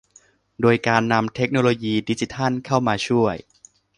[0.61, 3.35] โดยการนำเทคโนโลยีดิจิทัลเข้ามาช่วย